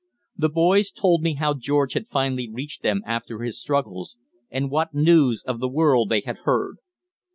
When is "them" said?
2.81-3.03